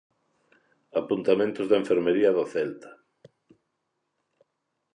[1.01, 2.91] Apuntamentos da enfermería do Celta.